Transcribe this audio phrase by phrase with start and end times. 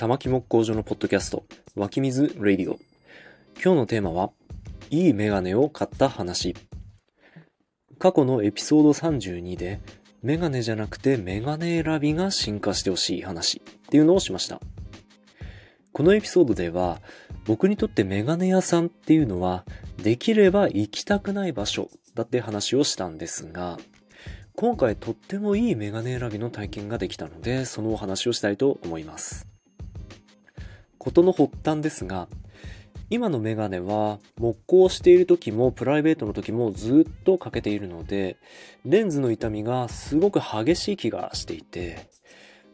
[0.00, 1.44] 玉木木工所のポッドキャスト、
[1.76, 2.78] 湧き水レディオ。
[3.62, 4.30] 今日のテーマは、
[4.88, 6.56] いいメガネを買った話。
[7.98, 9.78] 過去のエピソード32で、
[10.22, 14.62] メガネじゃなくてメガネ選びが進化してほしい話っていうのをしました。
[15.92, 17.02] このエピソードでは、
[17.44, 19.66] 僕にとってメガネ屋さんっていうのは、
[20.02, 23.78] できれば行きたくない場所だって話をしたんですが、
[24.56, 29.49] 今回とってもいいメガネ選びの体験ができたので、そのお話をしたいと思います。
[31.00, 32.28] ことの発端ですが、
[33.08, 38.36] 今のメガネは木工している時もプライベートの時もずっとかけているので、
[38.84, 42.10] レンズの痛みがすごく激しい気がしていて、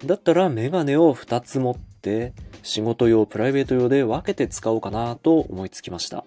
[0.04, 6.24] だったらメガネを2つ持って仕事用、プライベート用で分けて使おうかなと思いつきました。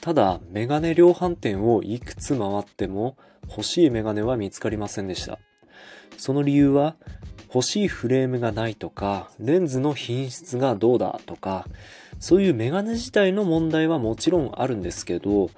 [0.00, 5.38] ただ、メガネ量販店をいくつ回っても欲しいメガネは見つかりませんでした。
[6.16, 6.96] その理由は、
[7.52, 11.66] 欲しいフレームがないとか、レンズの品質がどうだとか、
[12.20, 15.50] そういうメガネ自体の問題はもちろんあるんですけど、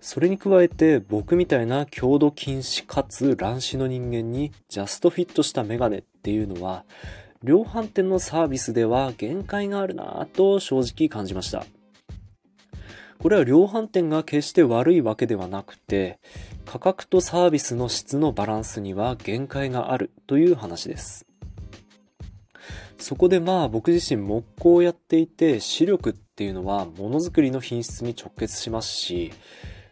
[0.00, 6.84] それに加えて僕みたいな強度禁止かつ乱視の人間にジャストフィットしたメガネっていうのは、
[7.42, 11.64] 量販店のサービスでは限界があるなぁと正直感じました。
[13.20, 16.18] これは量販店が決して悪いわけではなくて、
[16.66, 21.27] 価格とサービスの質のバランスには限界があるという話です。
[22.98, 29.32] そこでまあ僕自身木工をやっていて視力っていうのはものづくりの品質に直結しますし、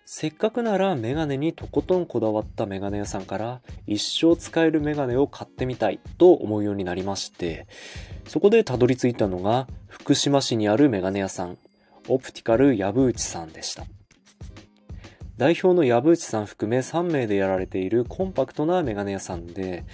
[0.04, 7.66] せっかくならメガネにとことんこだわったメガネ屋さんから一生使えるメガネを買ってみたいと思うようになりまして、
[8.28, 11.58] そこでたどり着いたのが福島市にあるメガネ屋さん、
[12.08, 13.84] オプティカル藪内さんでした。
[15.36, 19.84] 代表の藪内さん含め3名でやられているコンパクトなメガネ屋さんで、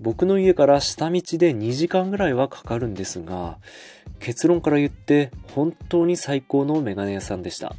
[0.00, 3.58] 僕の家から下道で2時間ぐらいはかかるんですが、
[4.18, 7.76] 結論から言って本当に最高のメガネ屋さんでした。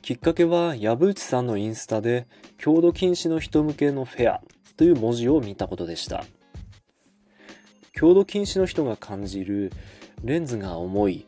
[0.00, 2.26] きっかけは藪内さんのインスタで
[2.58, 4.42] 強度禁止の人向けのフェア
[4.76, 6.24] という文字を見たことでした。
[7.92, 9.70] 強度禁止の人が感じる
[10.24, 11.26] レンズが重い、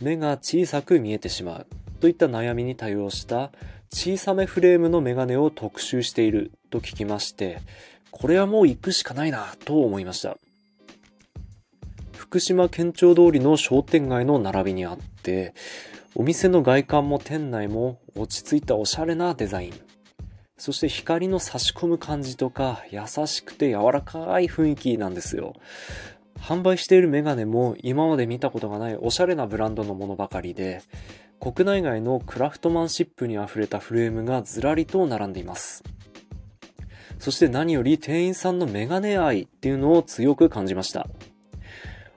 [0.00, 1.66] 目が小さく見えてしまう
[2.00, 3.50] といった悩みに対応した
[3.92, 7.60] 小さめフレームのメガネを特集していると聞きまして、
[8.10, 10.36] これはもう行くしかないなと思いました。
[12.12, 15.54] 福島県庁通りの商店街の並びにあって、
[16.16, 19.72] お店の外観も店内も落ち着いたおしゃれなデザイン。
[20.56, 25.54] そして光の差し込む感じとか優しくて柔らかい雰囲気なんですよ。
[26.38, 30.82] 販売しているメガネも今まで見たことがないおしゃれなブランドのものばかりで、
[31.44, 35.84] 国内外のクラフトマンシップに溢れたフレームがずらりと並んでいます。
[37.18, 41.06] そして何より店員さんのメガネ愛っていうのを強く感じました。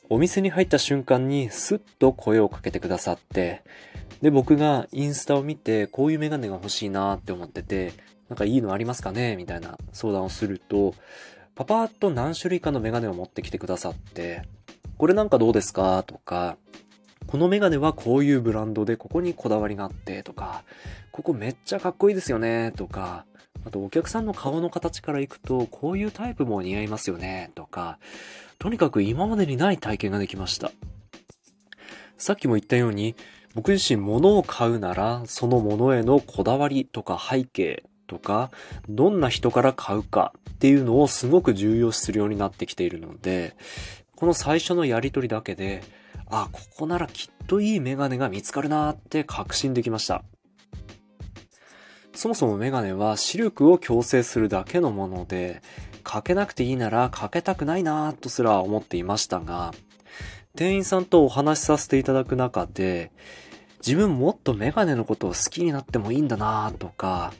[0.08, 3.64] お店に入った瞬間にスッと声をかけてくださって、
[4.22, 7.92] で、僕がインスタを見てこういうメガネが欲しいなって思ってて、
[8.30, 9.36] なんかいいのありますかね？
[9.36, 10.96] みたいな相談をすると、
[11.54, 14.44] パパッと何種類かのメガネを持ってきてくださって、
[14.98, 16.02] これなんかどうですか？
[16.04, 16.56] とか、
[17.28, 20.64] このメガネはこういうブランドでここにこだわりがあってとか、
[21.12, 23.26] ここめっちゃかっこいいですよねとか、
[23.66, 28.00] あとお客さんの顔の形からいくとこういうタイプも似合いますよねとか、
[28.60, 30.72] とにかく今までにない体験ができました。
[32.18, 33.16] さっきも言ったように、
[33.56, 38.52] 僕自身物を買うなら、その物へのこだわりとか背景とか、
[38.90, 43.56] どんな人から買うかっていうのをすごく重要視するようになってきているので、
[44.16, 45.84] この最初のやりとりだけで、
[46.30, 50.24] あ、ここならきっといいメガネが見つかるなって確信できました。
[52.14, 55.62] そもそもメガネは視力を矯正するだけのもので、
[56.04, 59.74] かけなくていいならかけたくないなとすら思っていましたが、
[60.56, 63.12] 店員さんとお話しさせていただく中で、
[63.86, 67.34] 自分もっとメガネのことを好きになってもいいんだなとか、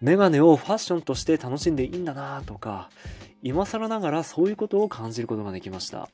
[0.00, 2.90] メガネをファッションとして楽しんでいいんだなとか、
[3.42, 6.08] 今更ながらそういうことを感じることができました。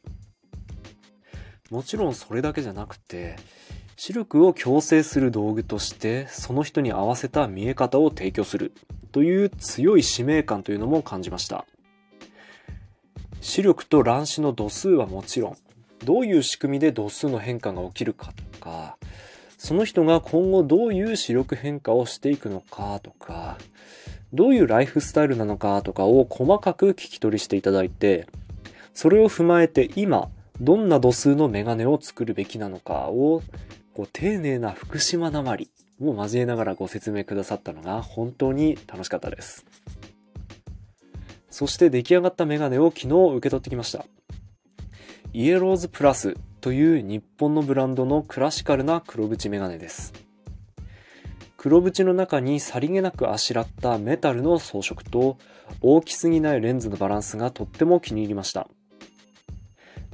[1.70, 3.36] もちろんそれだけじゃなくて、
[3.96, 8.72] 視力を矯正する道具としてその人に合わせた見え方を提供する
[9.12, 11.64] という強い使命感というのも感じました。
[13.40, 15.56] 視力と乱視の度数はもちろん、
[16.04, 18.96] どういう仕組みで度数の変化が起きるかとか、
[19.62, 23.58] その人が今後どういう視力変化をしていくのかとか、
[24.32, 28.26] どういうライフスタイルなのかとかを細かく聞き取りしていただいて、
[28.92, 30.30] それを踏まえて今、
[30.60, 33.40] どんな度数のメガネを作るべきなのかを、
[33.94, 35.70] こう丁寧な福島なまり
[36.00, 39.64] を交えながらご説明くださったのが本当に楽しかったです。
[41.50, 43.06] そして出来上がったメガネを昨日
[43.36, 44.04] 受け取ってきました。
[45.32, 50.12] イエローズプラスという日本のブランドのクラシカルな黒縁メガネです。
[51.56, 55.38] 黒縁の中にさりげなくあしらったメタルの装飾と
[55.80, 58.68] 大きすぎないレンズのバランスがとっても気に入りました。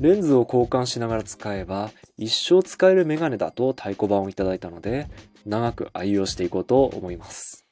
[0.01, 5.09] レンズを交換しながら使えば一生使えるメガネだと太鼓判をいただいたので
[5.45, 7.68] 長く愛用していこうと思います。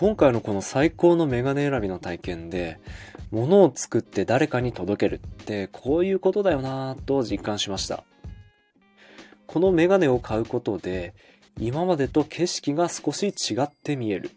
[0.00, 2.78] 今回のこの最高のメガネ選びの体験で
[3.32, 8.04] 物を作って誰かに届けるってこういうことだよなぁと実感しました。
[9.48, 11.14] このメガネを買うことで
[11.58, 14.30] 今までと景色が少し違って見える。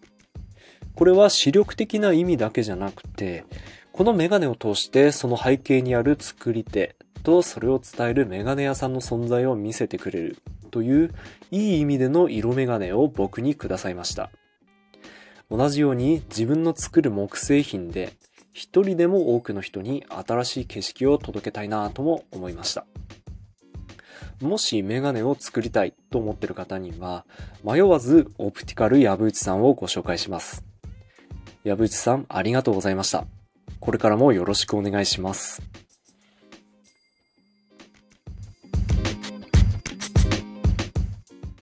[0.95, 3.45] これは視力的な意味だけじゃなくて、
[3.91, 10.37] このメガネを通してその背景にある作り手とそれを伝えるメガネ屋さんの存在を見せてくれる
[10.71, 11.13] という
[11.51, 14.31] いい意味での色メガネを僕にくださいました。
[15.51, 18.13] 同じように自分の作る木製品で
[18.53, 22.85] 一人でも多くの人に新しい景色を届けたいなとも思いました。
[24.41, 27.25] もしメガネを作りたいと思ってる方には、
[27.63, 30.63] 迷わずオプティカル矢内さんをご紹介します。
[31.63, 33.25] 矢内さん、ありがとうございました。
[33.79, 35.61] これからもよろしくお願いします。